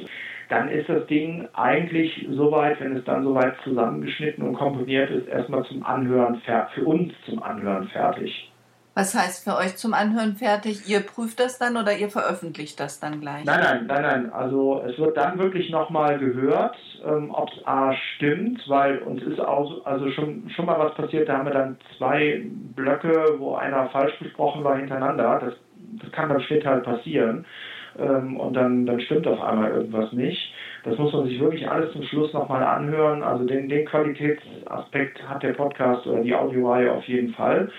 dann 0.48 0.68
ist 0.68 0.88
das 0.88 1.06
Ding 1.06 1.48
eigentlich 1.54 2.26
soweit, 2.30 2.80
wenn 2.80 2.96
es 2.96 3.04
dann 3.04 3.24
soweit 3.24 3.56
zusammengeschnitten 3.64 4.46
und 4.46 4.54
komponiert 4.54 5.10
ist, 5.10 5.26
erstmal 5.28 5.64
zum 5.64 5.84
Anhören, 5.84 6.40
für 6.74 6.84
uns 6.84 7.12
zum 7.24 7.42
Anhören 7.42 7.88
fertig. 7.88 8.50
Was 8.96 9.14
heißt 9.14 9.44
für 9.44 9.58
euch 9.58 9.76
zum 9.76 9.92
Anhören 9.92 10.36
fertig? 10.36 10.88
Ihr 10.88 11.00
prüft 11.00 11.38
das 11.38 11.58
dann 11.58 11.76
oder 11.76 11.92
ihr 11.92 12.08
veröffentlicht 12.08 12.80
das 12.80 12.98
dann 12.98 13.20
gleich? 13.20 13.44
Nein, 13.44 13.60
nein, 13.60 13.86
nein, 13.86 14.02
nein. 14.02 14.32
Also 14.32 14.82
es 14.88 14.98
wird 14.98 15.18
dann 15.18 15.38
wirklich 15.38 15.68
nochmal 15.68 16.18
gehört, 16.18 16.78
ähm, 17.06 17.30
ob 17.30 17.50
es 17.52 17.66
A 17.66 17.92
stimmt, 17.92 18.66
weil 18.68 19.00
uns 19.00 19.22
ist 19.22 19.38
auch, 19.38 19.84
also 19.84 20.10
schon, 20.12 20.48
schon 20.48 20.64
mal 20.64 20.78
was 20.78 20.94
passiert, 20.94 21.28
da 21.28 21.36
haben 21.36 21.44
wir 21.44 21.52
dann 21.52 21.76
zwei 21.98 22.46
Blöcke, 22.74 23.34
wo 23.36 23.56
einer 23.56 23.90
falsch 23.90 24.18
besprochen 24.18 24.64
war 24.64 24.78
hintereinander. 24.78 25.40
Das, 25.44 25.54
das 26.02 26.10
kann 26.12 26.30
beim 26.30 26.40
Schnitt 26.40 26.64
halt 26.64 26.84
passieren. 26.84 27.44
Ähm, 27.98 28.40
und 28.40 28.54
dann, 28.54 28.86
dann 28.86 29.00
stimmt 29.00 29.26
auf 29.26 29.42
einmal 29.42 29.72
irgendwas 29.72 30.10
nicht. 30.14 30.54
Das 30.84 30.96
muss 30.96 31.12
man 31.12 31.26
sich 31.26 31.38
wirklich 31.38 31.68
alles 31.68 31.92
zum 31.92 32.02
Schluss 32.04 32.32
nochmal 32.32 32.62
anhören. 32.62 33.22
Also 33.22 33.44
den, 33.44 33.68
den 33.68 33.84
Qualitätsaspekt 33.84 35.22
hat 35.28 35.42
der 35.42 35.52
Podcast 35.52 36.06
oder 36.06 36.22
die 36.22 36.34
Audioreihe 36.34 36.90
auf 36.92 37.04
jeden 37.04 37.34
Fall. 37.34 37.70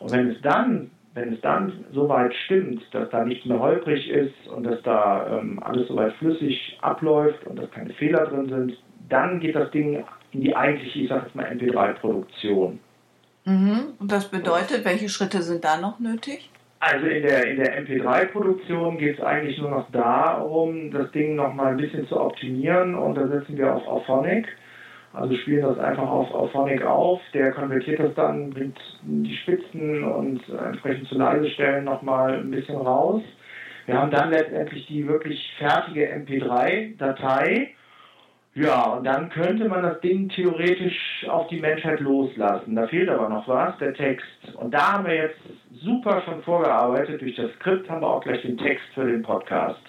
Und 0.00 0.12
wenn 0.12 0.30
es 0.30 0.40
dann, 0.42 0.90
wenn 1.14 1.34
es 1.34 1.40
dann 1.40 1.84
soweit 1.92 2.34
stimmt, 2.44 2.82
dass 2.92 3.08
da 3.10 3.24
nichts 3.24 3.46
mehr 3.46 3.60
holprig 3.60 4.08
ist 4.08 4.48
und 4.48 4.64
dass 4.64 4.82
da 4.82 5.38
ähm, 5.38 5.60
alles 5.62 5.88
soweit 5.88 6.12
flüssig 6.14 6.78
abläuft 6.80 7.46
und 7.46 7.58
dass 7.58 7.70
keine 7.70 7.92
Fehler 7.94 8.26
drin 8.26 8.48
sind, 8.48 8.78
dann 9.08 9.40
geht 9.40 9.54
das 9.54 9.70
Ding 9.70 10.04
in 10.32 10.40
die 10.40 10.56
eigentliche, 10.56 11.00
ich 11.00 11.08
sage 11.08 11.26
jetzt 11.26 11.34
mal, 11.34 11.46
MP3-Produktion. 11.46 12.80
Mhm. 13.44 13.94
Und 13.98 14.10
das 14.10 14.30
bedeutet, 14.30 14.84
welche 14.84 15.08
Schritte 15.08 15.42
sind 15.42 15.64
da 15.64 15.78
noch 15.78 16.00
nötig? 16.00 16.50
Also 16.80 17.06
in 17.06 17.22
der, 17.22 17.46
in 17.46 17.56
der 17.56 17.82
MP3-Produktion 17.82 18.98
geht 18.98 19.18
es 19.18 19.24
eigentlich 19.24 19.58
nur 19.58 19.70
noch 19.70 19.90
darum, 19.90 20.90
das 20.90 21.10
Ding 21.12 21.34
noch 21.34 21.54
mal 21.54 21.68
ein 21.68 21.76
bisschen 21.78 22.06
zu 22.08 22.20
optimieren 22.20 22.94
und 22.94 23.14
da 23.14 23.26
setzen 23.26 23.56
wir 23.56 23.74
auf 23.74 23.86
Auphonic. 23.86 24.46
Also 25.14 25.36
spielen 25.36 25.62
das 25.62 25.78
einfach 25.78 26.08
auf, 26.08 26.32
auf 26.34 26.50
Phonic 26.50 26.84
auf, 26.84 27.20
der 27.32 27.52
konvertiert 27.52 28.00
das 28.00 28.14
dann, 28.14 28.50
bringt 28.50 28.78
die 29.02 29.36
Spitzen 29.36 30.02
und 30.02 30.40
entsprechend 30.48 31.08
zu 31.08 31.16
leise 31.16 31.48
Stellen 31.50 31.84
nochmal 31.84 32.34
ein 32.34 32.50
bisschen 32.50 32.76
raus. 32.76 33.22
Wir 33.86 33.96
haben 33.96 34.10
dann 34.10 34.30
letztendlich 34.30 34.86
die 34.86 35.06
wirklich 35.06 35.54
fertige 35.58 36.12
MP3-Datei. 36.12 37.74
Ja, 38.54 38.94
und 38.94 39.04
dann 39.04 39.30
könnte 39.30 39.68
man 39.68 39.82
das 39.82 40.00
Ding 40.00 40.28
theoretisch 40.28 41.26
auf 41.28 41.46
die 41.48 41.60
Menschheit 41.60 42.00
loslassen. 42.00 42.74
Da 42.74 42.86
fehlt 42.86 43.08
aber 43.08 43.28
noch 43.28 43.46
was, 43.46 43.76
der 43.78 43.94
Text. 43.94 44.26
Und 44.54 44.72
da 44.72 44.94
haben 44.94 45.06
wir 45.06 45.14
jetzt 45.14 45.40
super 45.82 46.22
schon 46.24 46.42
vorgearbeitet. 46.42 47.20
Durch 47.20 47.36
das 47.36 47.52
Skript 47.54 47.88
haben 47.88 48.00
wir 48.00 48.08
auch 48.08 48.22
gleich 48.22 48.42
den 48.42 48.56
Text 48.56 48.86
für 48.94 49.04
den 49.04 49.22
Podcast, 49.22 49.82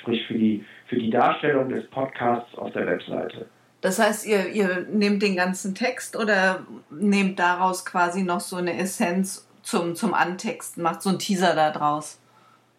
sprich 0.00 0.26
für 0.26 0.34
die, 0.34 0.64
für 0.86 0.96
die 0.96 1.10
Darstellung 1.10 1.68
des 1.68 1.86
Podcasts 1.90 2.56
auf 2.56 2.72
der 2.72 2.86
Webseite. 2.86 3.46
Das 3.82 3.98
heißt, 3.98 4.26
ihr, 4.26 4.48
ihr 4.48 4.86
nehmt 4.90 5.22
den 5.22 5.36
ganzen 5.36 5.74
Text 5.74 6.16
oder 6.16 6.60
nehmt 6.90 7.38
daraus 7.38 7.84
quasi 7.84 8.22
noch 8.22 8.40
so 8.40 8.56
eine 8.56 8.78
Essenz 8.78 9.46
zum, 9.62 9.96
zum 9.96 10.14
Antexten, 10.14 10.82
macht 10.82 11.02
so 11.02 11.10
einen 11.10 11.18
Teaser 11.18 11.54
da 11.54 11.70
draus. 11.70 12.20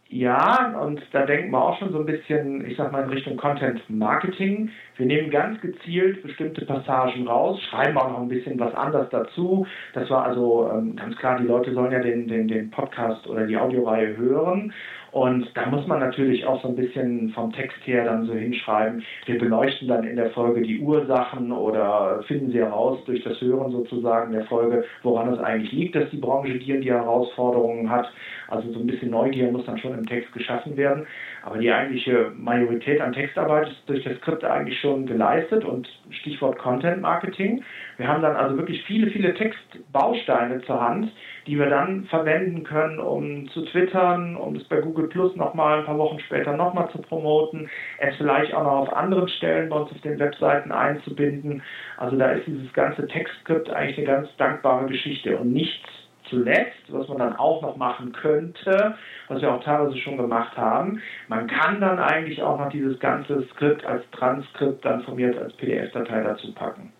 Ja, 0.08 0.80
und 0.80 1.02
da 1.12 1.26
denken 1.26 1.52
wir 1.52 1.62
auch 1.62 1.78
schon 1.80 1.92
so 1.92 2.00
ein 2.00 2.06
bisschen, 2.06 2.66
ich 2.66 2.78
sag 2.78 2.92
mal, 2.92 3.04
in 3.04 3.10
Richtung 3.10 3.36
Content 3.36 3.82
Marketing. 3.90 4.70
Wir 4.96 5.06
nehmen 5.08 5.32
ganz 5.32 5.60
gezielt 5.62 6.22
bestimmte 6.22 6.66
Passagen 6.66 7.28
raus, 7.28 7.60
schreiben 7.70 7.98
auch 7.98 8.10
noch 8.10 8.22
ein 8.22 8.28
bisschen 8.28 8.60
was 8.60 8.74
anderes 8.76 9.10
dazu. 9.10 9.66
Das 9.94 10.10
war 10.10 10.26
also 10.26 10.70
ähm, 10.72 10.96
ganz 10.96 11.16
klar, 11.18 11.40
die 11.40 11.48
Leute 11.48 11.74
sollen 11.74 11.92
ja 11.92 12.00
den, 12.00 12.28
den, 12.28 12.48
den 12.48 12.70
Podcast 12.70 13.26
oder 13.28 13.48
die 13.48 13.58
Audioreihe 13.58 14.16
hören. 14.16 14.72
Und 15.14 15.48
da 15.54 15.68
muss 15.68 15.86
man 15.86 16.00
natürlich 16.00 16.44
auch 16.48 16.60
so 16.64 16.70
ein 16.70 16.76
bisschen 16.76 17.30
vom 17.30 17.54
Text 17.54 17.78
her 17.86 18.04
dann 18.04 18.26
so 18.26 18.34
hinschreiben. 18.34 19.04
Wir 19.28 19.38
beleuchten 19.38 19.88
dann 19.88 20.06
in 20.06 20.16
der 20.16 20.32
Folge 20.32 20.64
die 20.64 20.80
Ursachen 20.80 21.52
oder 21.52 22.24
finden 22.24 22.52
sie 22.52 22.58
heraus 22.58 22.98
durch 23.06 23.24
das 23.24 23.40
Hören 23.40 23.72
sozusagen 23.72 24.32
der 24.32 24.46
Folge, 24.46 24.84
woran 25.04 25.32
es 25.32 25.40
eigentlich 25.40 25.72
liegt, 25.72 25.96
dass 25.96 26.10
die 26.10 26.18
Branche 26.18 26.54
und 26.54 26.82
die 26.82 26.92
Herausforderungen 26.92 27.92
hat. 27.92 28.12
Also 28.48 28.72
so 28.72 28.80
ein 28.80 28.88
bisschen 28.88 29.12
Neugier 29.12 29.52
muss 29.52 29.66
dann 29.66 29.78
schon 29.78 29.96
im 29.96 30.08
Text 30.08 30.34
geschaffen 30.34 30.76
werden. 30.78 31.06
Aber 31.46 31.58
die 31.58 31.72
eigentliche 31.72 32.32
Majorität 32.38 33.02
an 33.02 33.12
Textarbeit 33.12 33.68
ist 33.68 33.90
durch 33.90 34.04
das 34.06 34.16
Skript 34.20 34.46
eigentlich 34.46 34.80
schon 34.80 35.06
geleistet 35.06 35.66
und 35.66 35.90
Stichwort 36.10 36.58
Content 36.58 37.02
Marketing. 37.02 37.62
Wir 37.98 38.08
haben 38.08 38.22
dann 38.22 38.38
also 38.38 38.58
wirklich 38.58 38.82
viele, 38.86 39.12
viele 39.12 39.34
Textbausteine 39.34 40.62
zur 40.62 40.82
Hand, 40.82 41.12
die 41.46 41.60
wir 41.60 41.70
dann 41.70 42.06
verwenden 42.06 42.64
können, 42.64 42.98
um 42.98 43.50
zu 43.50 43.66
twittern, 43.66 44.38
um 44.38 44.56
es 44.56 44.64
bei 44.64 44.80
Google 44.80 45.10
Plus 45.10 45.36
nochmal 45.36 45.80
ein 45.80 45.86
paar 45.86 45.98
Wochen 45.98 46.20
später 46.22 46.56
nochmal 46.56 46.90
zu 46.92 47.00
promoten, 47.02 47.70
es 48.00 48.16
vielleicht 48.16 48.54
auch 48.54 48.64
noch 48.64 48.88
auf 48.88 48.94
anderen 48.94 49.28
Stellen 49.28 49.68
bei 49.68 49.76
uns 49.76 49.92
auf 49.92 50.00
den 50.00 50.20
Webseiten 50.20 50.72
einzubinden. 50.72 51.62
Also 51.98 52.18
da 52.18 52.32
ist 52.32 52.48
dieses 52.48 52.72
ganze 52.72 53.06
Textskript 53.06 53.70
eigentlich 53.70 53.98
eine 53.98 54.08
ganz 54.08 54.30
dankbare 54.38 54.86
Geschichte 54.86 55.38
und 55.38 55.52
nichts 55.52 55.90
zuletzt, 56.34 56.84
was 56.90 57.08
man 57.08 57.20
dann 57.20 57.36
auch 57.36 57.62
noch 57.62 57.78
machen 57.78 58.12
könnte, 58.12 58.96
was 59.28 59.42
wir 59.42 59.54
auch 59.54 59.64
teilweise 59.64 59.98
schon 59.98 60.18
gemacht 60.18 60.58
haben, 60.58 61.02
man 61.28 61.48
kann 61.48 61.80
dann 61.80 62.00
eigentlich 62.00 62.42
auch 62.42 62.58
noch 62.58 62.70
dieses 62.70 63.00
ganze 63.00 63.44
Skript 63.52 63.86
als 63.86 64.04
Transkript 64.12 64.84
dann 64.84 65.04
von 65.04 65.16
mir 65.16 65.38
als 65.40 65.54
PDF-Datei 65.54 66.24
dazu 66.24 66.52
packen. 66.54 66.92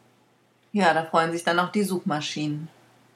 Ja, 0.72 0.94
da 0.94 1.04
freuen 1.04 1.32
sich 1.32 1.44
dann 1.44 1.60
auch 1.60 1.72
die 1.72 1.84
Suchmaschinen. 1.84 2.68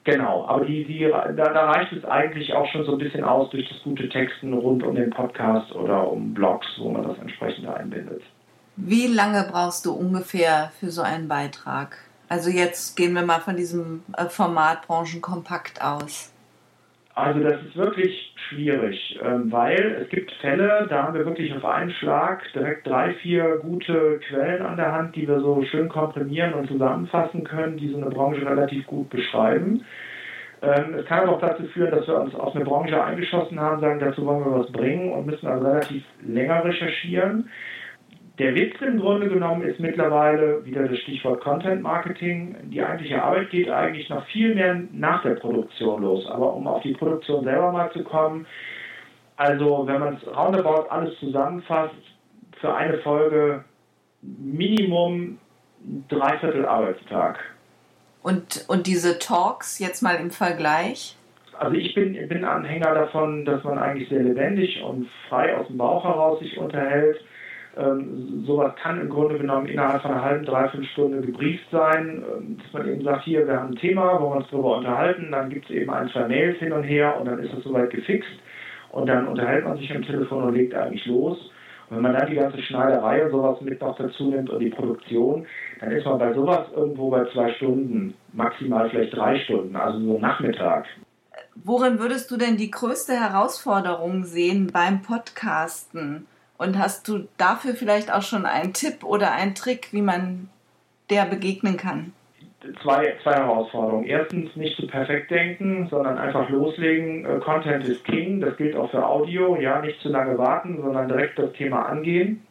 Genau, 0.04 0.46
aber 0.48 0.66
die, 0.66 0.86
die, 0.86 1.10
da, 1.10 1.32
da, 1.34 1.70
reicht 1.70 1.92
es 1.92 2.06
eigentlich 2.06 2.54
auch 2.54 2.66
schon 2.72 2.86
so 2.86 2.94
ein 2.94 2.98
bisschen 2.98 3.26
aus 3.26 3.50
durch 3.50 3.68
das 3.68 3.82
gute 3.84 4.08
Texten 4.08 4.54
rund 4.54 4.82
um 4.84 4.96
den 4.96 5.10
Podcast 5.10 5.74
oder 5.74 6.10
um 6.10 6.34
Blogs, 6.34 6.66
wo 6.78 6.90
man 6.90 7.04
das 7.04 7.18
entsprechend 7.18 7.68
einbindet. 7.68 8.22
Wie 8.78 9.08
lange 9.08 9.46
brauchst 9.52 9.86
du 9.86 9.92
ungefähr 9.92 10.72
für 10.80 10.92
so 10.92 11.02
einen 11.02 11.28
Beitrag? 11.28 11.98
Also 12.30 12.50
jetzt 12.50 12.96
gehen 12.98 13.14
wir 13.14 13.24
mal 13.24 13.40
von 13.40 13.56
diesem 13.56 14.04
äh, 14.18 14.26
Format 14.26 14.86
Branchenkompakt 14.88 15.82
aus. 15.82 16.34
Also 17.16 17.40
das 17.40 17.60
ist 17.64 17.76
wirklich 17.76 18.36
schwierig, 18.48 19.20
ähm, 19.24 19.52
weil 19.52 20.04
es 20.04 20.10
gibt 20.10 20.32
Fälle, 20.34 20.86
da 20.88 21.04
haben 21.04 21.16
wir 21.16 21.26
wirklich 21.26 21.52
auf 21.56 21.66
einen 21.66 21.90
Schlag 21.90 22.44
direkt 22.54 22.86
drei, 22.86 23.16
vier 23.16 23.58
gute 23.58 24.20
Quellen 24.28 24.64
an 24.64 24.78
der 24.78 24.92
Hand, 24.92 25.16
die 25.16 25.28
wir 25.28 25.40
so 25.40 25.64
schön 25.64 25.90
komprimieren 25.90 26.54
und 26.54 26.68
zusammenfassen 26.68 27.44
können, 27.44 27.78
die 27.78 27.90
so 27.90 27.98
eine 27.98 28.12
Branche 28.12 28.46
relativ 28.46 28.86
gut 28.86 29.10
beschreiben. 29.10 29.84
Ähm, 30.62 30.96
es 30.96 31.06
kann 31.08 31.24
aber 31.24 31.38
auch 31.38 31.42
dazu 31.42 31.64
führen, 31.74 31.92
dass 31.92 32.08
wir 32.08 32.20
uns 32.20 32.36
auf 32.36 32.56
eine 32.56 32.66
Branche 32.66 33.04
eingeschossen 33.04 33.60
haben, 33.60 33.82
sagen, 33.82 34.00
dazu 34.00 34.26
wollen 34.26 34.46
wir 34.46 34.60
was 34.60 34.72
bringen 34.72 35.12
und 35.12 35.26
müssen 35.26 35.48
also 35.48 35.66
relativ 35.66 36.04
länger 36.22 36.64
recherchieren. 36.66 37.50
Der 38.40 38.54
Witz 38.54 38.76
im 38.82 39.00
Grunde 39.00 39.30
genommen 39.30 39.64
ist 39.64 39.80
mittlerweile 39.80 40.64
wieder 40.64 40.88
das 40.88 41.00
Stichwort 41.00 41.42
Content 41.42 41.82
Marketing. 41.82 42.56
Die 42.70 42.84
eigentliche 42.84 43.24
Arbeit 43.24 43.50
geht 43.50 43.68
eigentlich 43.68 44.10
noch 44.10 44.24
viel 44.28 44.54
mehr 44.54 44.80
nach 44.92 45.24
der 45.24 45.36
Produktion 45.36 46.04
los. 46.04 46.28
Aber 46.28 46.54
um 46.54 46.68
auf 46.68 46.84
die 46.84 46.94
Produktion 46.94 47.44
selber 47.44 47.72
mal 47.72 47.92
zu 47.94 48.04
kommen, 48.04 48.46
also 49.38 49.88
wenn 49.88 50.00
man 50.00 50.18
es 50.18 50.28
roundabout 50.28 50.88
alles 50.90 51.18
zusammenfasst, 51.20 51.96
für 52.62 52.76
eine 52.76 53.00
Folge 53.00 53.64
Minimum 54.22 55.40
dreiviertel 56.08 56.66
Arbeitstag. 56.66 57.40
Und, 58.22 58.66
und 58.68 58.86
diese 58.86 59.18
Talks 59.18 59.80
jetzt 59.80 60.04
mal 60.04 60.16
im 60.16 60.30
Vergleich? 60.30 61.16
Also 61.58 61.76
ich 61.76 61.96
bin, 61.96 62.14
bin 62.28 62.46
Anhänger 62.46 62.94
davon, 62.94 63.46
dass 63.46 63.64
man 63.64 63.80
eigentlich 63.80 64.10
sehr 64.10 64.22
lebendig 64.22 64.82
und 64.84 65.08
frei 65.28 65.58
aus 65.58 65.68
dem 65.68 65.78
Bauch 65.78 66.04
heraus 66.04 66.40
sich 66.40 66.56
unterhält 66.58 67.18
ähm, 67.78 68.44
sowas 68.46 68.74
kann 68.82 69.00
im 69.00 69.10
Grunde 69.10 69.38
genommen 69.38 69.68
innerhalb 69.68 70.02
von 70.02 70.12
einer 70.12 70.24
halben, 70.24 70.46
dreiviertel 70.46 70.88
Stunde 70.88 71.22
gebrieft 71.22 71.66
sein, 71.72 72.24
ähm, 72.24 72.58
dass 72.58 72.74
man 72.74 72.88
eben 72.88 73.04
sagt, 73.04 73.24
hier, 73.24 73.48
wir 73.48 73.60
haben 73.60 73.74
ein 73.74 73.76
Thema, 73.76 74.20
wo 74.20 74.32
wir 74.32 74.38
uns 74.38 74.48
darüber 74.50 74.78
unterhalten, 74.78 75.32
dann 75.32 75.50
gibt 75.50 75.66
es 75.66 75.72
eben 75.72 75.92
ein, 75.92 76.10
zwei 76.10 76.28
Mails 76.28 76.58
hin 76.60 76.72
und 76.72 76.84
her 76.84 77.20
und 77.20 77.28
dann 77.28 77.40
ist 77.40 77.54
das 77.54 77.64
soweit 77.64 77.90
gefixt 77.90 78.32
und 78.92 79.08
dann 79.08 79.28
unterhält 79.28 79.66
man 79.66 79.78
sich 79.78 79.94
am 79.96 80.02
Telefon 80.02 80.44
und 80.44 80.56
legt 80.56 80.74
eigentlich 80.74 81.06
los. 81.06 81.38
Und 81.90 81.98
wenn 81.98 82.04
man 82.04 82.14
dann 82.14 82.30
die 82.30 82.36
ganze 82.36 82.62
Schneiderei 82.62 83.24
und 83.24 83.32
sowas 83.32 83.62
mit 83.62 83.80
noch 83.80 83.96
dazu 83.96 84.30
nimmt 84.30 84.50
und 84.50 84.60
die 84.60 84.70
Produktion, 84.70 85.46
dann 85.80 85.92
ist 85.92 86.06
man 86.06 86.18
bei 86.18 86.34
sowas 86.34 86.68
irgendwo 86.76 87.10
bei 87.10 87.26
zwei 87.32 87.54
Stunden, 87.54 88.14
maximal 88.34 88.90
vielleicht 88.90 89.16
drei 89.16 89.40
Stunden, 89.40 89.76
also 89.76 90.00
so 90.00 90.20
Nachmittag. 90.20 90.86
Worin 91.56 92.00
würdest 92.00 92.30
du 92.30 92.38
denn 92.38 92.58
die 92.58 92.72
größte 92.72 93.14
Herausforderung 93.14 94.24
sehen 94.24 94.70
beim 94.72 95.02
Podcasten? 95.02 96.28
Und 96.58 96.80
hast 96.80 97.08
du 97.08 97.28
dafür 97.38 97.74
vielleicht 97.76 98.12
auch 98.12 98.24
schon 98.24 98.46
einen 98.46 98.74
Tipp 98.74 99.04
oder 99.04 99.32
einen 99.32 99.54
Trick, 99.54 99.90
wie 99.92 100.02
man 100.02 100.50
der 101.10 101.26
begegnen 101.26 101.78
kann? 101.78 102.14
Zwei, 102.82 103.16
zwei 103.24 103.34
Herausforderungen. 103.34 104.06
Erstens 104.06 104.56
nicht 104.56 104.76
zu 104.76 104.88
perfekt 104.88 105.30
denken, 105.30 105.88
sondern 105.90 106.18
einfach 106.18 106.50
loslegen. 106.50 107.26
Äh, 107.26 107.40
Content 107.40 107.88
ist 107.88 108.04
King, 108.04 108.42
das 108.42 108.58
gilt 108.58 108.76
auch 108.76 108.90
für 108.90 109.06
Audio. 109.06 109.56
Ja, 109.58 109.80
nicht 109.80 110.02
zu 110.02 110.10
lange 110.10 110.38
warten, 110.38 110.82
sondern 110.82 111.08
direkt 111.08 111.38
das 111.38 111.54
Thema 111.54 111.84
angehen. 111.84 112.46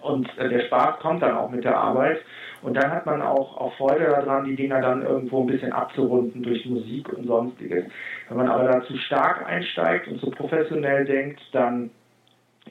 Und 0.00 0.28
äh, 0.38 0.48
der 0.48 0.60
Spaß 0.66 1.00
kommt 1.00 1.22
dann 1.22 1.36
auch 1.36 1.50
mit 1.50 1.64
der 1.64 1.76
Arbeit. 1.76 2.20
Und 2.62 2.74
dann 2.74 2.90
hat 2.90 3.04
man 3.04 3.20
auch, 3.20 3.58
auch 3.58 3.74
Freude 3.76 4.04
daran, 4.04 4.44
die 4.44 4.56
Dinger 4.56 4.80
dann 4.80 5.02
irgendwo 5.02 5.42
ein 5.42 5.48
bisschen 5.48 5.72
abzurunden 5.72 6.42
durch 6.42 6.64
Musik 6.64 7.12
und 7.12 7.26
sonstiges. 7.26 7.84
Wenn 8.28 8.38
man 8.38 8.48
aber 8.48 8.64
da 8.64 8.82
zu 8.84 8.96
stark 8.96 9.46
einsteigt 9.46 10.08
und 10.08 10.20
zu 10.20 10.30
professionell 10.30 11.04
denkt, 11.04 11.40
dann 11.52 11.90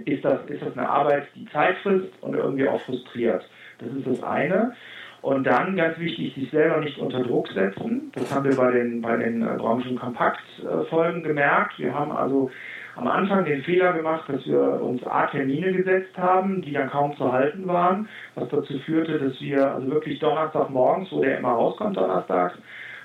ist 0.05 0.25
das, 0.25 0.45
ist 0.47 0.61
das 0.61 0.77
eine 0.77 0.89
Arbeit, 0.89 1.27
die 1.35 1.45
Zeit 1.45 1.77
frisst 1.77 2.11
und 2.21 2.35
irgendwie 2.35 2.67
auch 2.67 2.81
frustriert. 2.81 3.43
Das 3.79 3.89
ist 3.89 4.07
das 4.07 4.23
eine. 4.23 4.73
Und 5.21 5.45
dann 5.45 5.77
ganz 5.77 5.97
wichtig, 5.99 6.35
sich 6.35 6.51
selber 6.51 6.81
nicht 6.81 6.97
unter 6.97 7.23
Druck 7.23 7.47
setzen. 7.49 8.11
Das 8.13 8.33
haben 8.33 8.43
wir 8.43 8.57
bei 8.57 8.71
den, 8.71 9.01
bei 9.01 9.15
den 9.15 9.41
äh, 9.41 9.55
Branchenkompakt-Folgen 9.57 11.23
gemerkt. 11.23 11.79
Wir 11.79 11.93
haben 11.93 12.11
also 12.11 12.51
am 12.95 13.07
Anfang 13.07 13.45
den 13.45 13.63
Fehler 13.63 13.93
gemacht, 13.93 14.25
dass 14.27 14.45
wir 14.45 14.81
uns 14.81 15.01
A-Termine 15.05 15.71
gesetzt 15.71 16.17
haben, 16.17 16.61
die 16.61 16.73
dann 16.73 16.89
kaum 16.89 17.15
zu 17.15 17.31
halten 17.31 17.65
waren, 17.67 18.07
was 18.35 18.49
dazu 18.49 18.77
führte, 18.79 19.17
dass 19.17 19.39
wir 19.39 19.73
also 19.73 19.89
wirklich 19.89 20.19
Donnerstagmorgens, 20.19 21.11
wo 21.11 21.21
der 21.21 21.39
immer 21.39 21.53
rauskommt, 21.53 21.95
donnerstags, 21.95 22.55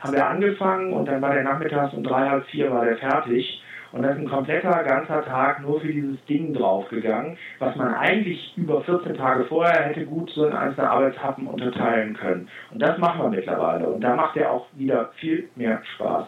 haben 0.00 0.12
wir 0.12 0.26
angefangen 0.26 0.92
und 0.92 1.06
dann 1.06 1.22
war 1.22 1.34
der 1.34 1.44
nachmittags 1.44 1.94
um 1.94 2.02
drei, 2.02 2.28
halb 2.28 2.44
vier 2.46 2.70
war 2.70 2.84
der 2.84 2.96
fertig. 2.96 3.62
Und 3.92 4.02
da 4.02 4.10
ist 4.10 4.18
ein 4.18 4.28
kompletter 4.28 4.84
ganzer 4.84 5.24
Tag 5.24 5.60
nur 5.62 5.80
für 5.80 5.92
dieses 5.92 6.22
Ding 6.26 6.52
draufgegangen, 6.52 7.38
was 7.58 7.74
man 7.76 7.94
eigentlich 7.94 8.52
über 8.56 8.82
14 8.82 9.16
Tage 9.16 9.44
vorher 9.46 9.84
hätte 9.84 10.04
gut 10.04 10.30
so 10.34 10.46
in 10.46 10.52
einzelne 10.52 10.90
Arbeitshappen 10.90 11.46
unterteilen 11.46 12.14
können. 12.14 12.48
Und 12.70 12.80
das 12.80 12.98
machen 12.98 13.22
wir 13.22 13.28
mittlerweile. 13.30 13.88
Und 13.88 14.00
da 14.02 14.14
macht 14.14 14.36
er 14.36 14.52
auch 14.52 14.66
wieder 14.74 15.10
viel 15.16 15.48
mehr 15.56 15.82
Spaß. 15.94 16.26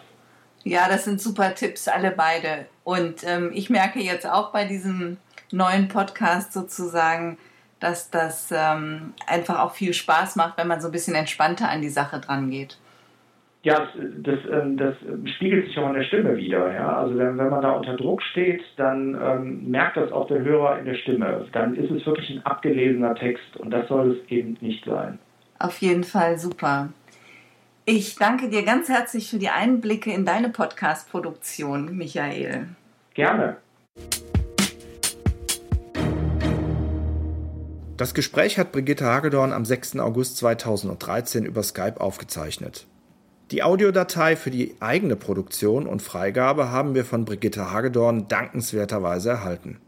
Ja, 0.63 0.89
das 0.89 1.05
sind 1.05 1.21
super 1.21 1.55
Tipps, 1.55 1.89
alle 1.89 2.11
beide. 2.11 2.67
Und 2.85 3.25
ähm, 3.27 3.51
ich 3.55 3.71
merke 3.71 4.01
jetzt 4.01 4.29
auch 4.29 4.53
bei 4.53 4.67
diesem 4.67 5.17
neuen 5.53 5.89
Podcast 5.89 6.53
sozusagen, 6.53 7.39
dass 7.81 8.11
das 8.11 8.53
ähm, 8.53 9.15
einfach 9.27 9.61
auch 9.61 9.73
viel 9.73 9.95
Spaß 9.95 10.37
macht, 10.37 10.59
wenn 10.59 10.69
man 10.69 10.81
so 10.81 10.89
ein 10.89 10.93
bisschen 10.93 11.15
entspannter 11.15 11.69
an 11.69 11.81
die 11.81 11.89
Sache 11.89 12.21
dran 12.21 12.51
geht. 12.51 12.79
Ja, 13.63 13.79
das, 13.79 13.89
das, 14.23 14.39
ähm, 14.51 14.79
das, 14.79 14.95
spiegelt 15.37 15.67
sich 15.67 15.77
auch 15.79 15.89
in 15.89 15.95
der 15.95 16.05
Stimme 16.05 16.37
wieder. 16.37 16.73
Ja? 16.73 16.97
Also 16.97 17.19
wenn, 17.19 17.37
wenn 17.37 17.51
man 17.51 17.61
da 17.61 17.73
unter 17.73 17.95
Druck 17.95 18.23
steht, 18.23 18.63
dann 18.77 19.19
ähm, 19.23 19.71
merkt 19.71 19.99
das 19.99 20.11
auch 20.13 20.27
der 20.29 20.41
Hörer 20.41 20.79
in 20.79 20.87
der 20.87 20.95
Stimme. 20.95 21.47
Dann 21.53 21.75
ist 21.75 21.91
es 21.91 22.07
wirklich 22.07 22.31
ein 22.31 22.45
abgelesener 22.47 23.15
Text 23.15 23.57
und 23.59 23.71
das 23.71 23.87
soll 23.89 24.13
es 24.13 24.31
eben 24.31 24.57
nicht 24.63 24.85
sein. 24.87 25.19
Auf 25.59 25.79
jeden 25.83 26.05
Fall 26.05 26.39
super. 26.39 26.89
Ich 27.85 28.17
danke 28.17 28.49
dir 28.49 28.63
ganz 28.63 28.89
herzlich 28.89 29.29
für 29.29 29.39
die 29.39 29.51
Einblicke 29.51 30.11
in 30.11 30.25
deine 30.25 30.49
Podcast-Produktion, 30.49 31.97
Michael. 31.99 32.69
Gerne. 33.13 33.57
Das 37.99 38.15
Gespräch 38.15 38.59
hat 38.59 38.73
Brigitte 38.73 39.05
Hagedorn 39.05 39.53
am 39.53 39.67
6. 39.67 39.99
August 39.99 40.39
2013 40.39 41.45
über 41.45 41.63
Skype 41.63 42.01
aufgezeichnet. 42.01 42.87
Die 43.51 43.65
Audiodatei 43.65 44.37
für 44.37 44.53
die 44.53 44.77
eigene 44.79 45.17
Produktion 45.17 45.89
und 45.89 46.03
Freigabe 46.03 46.71
haben 46.71 46.95
wir 46.95 47.05
von 47.05 47.25
Brigitte 47.25 47.73
Hagedorn 47.73 48.29
dankenswerterweise 48.29 49.31
erhalten. 49.31 49.79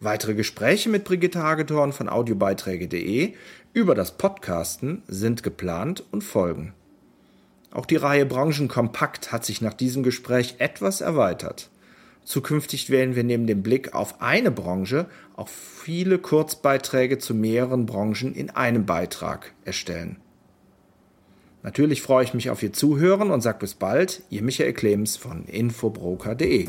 Weitere 0.00 0.34
Gespräche 0.34 0.90
mit 0.90 1.04
Brigitte 1.04 1.42
Hagedorn 1.42 1.94
von 1.94 2.10
audiobeiträge.de 2.10 3.32
über 3.72 3.94
das 3.94 4.18
Podcasten 4.18 5.02
sind 5.08 5.42
geplant 5.42 6.04
und 6.10 6.22
folgen. 6.22 6.74
Auch 7.70 7.86
die 7.86 7.96
Reihe 7.96 8.26
Branchenkompakt 8.26 9.32
hat 9.32 9.46
sich 9.46 9.62
nach 9.62 9.74
diesem 9.74 10.02
Gespräch 10.02 10.56
etwas 10.58 11.00
erweitert. 11.00 11.70
Zukünftig 12.24 12.90
werden 12.90 13.16
wir 13.16 13.24
neben 13.24 13.46
dem 13.46 13.62
Blick 13.62 13.94
auf 13.94 14.20
eine 14.20 14.50
Branche 14.50 15.06
auch 15.34 15.48
viele 15.48 16.18
Kurzbeiträge 16.18 17.18
zu 17.18 17.34
mehreren 17.34 17.86
Branchen 17.86 18.34
in 18.34 18.50
einem 18.50 18.84
Beitrag 18.84 19.54
erstellen. 19.64 20.16
Natürlich 21.66 22.00
freue 22.00 22.22
ich 22.22 22.32
mich 22.32 22.48
auf 22.48 22.62
Ihr 22.62 22.72
Zuhören 22.72 23.32
und 23.32 23.40
sage 23.40 23.58
bis 23.58 23.74
bald, 23.74 24.22
Ihr 24.30 24.42
Michael 24.42 24.72
Clemens 24.72 25.16
von 25.16 25.46
infobroker.de. 25.46 26.68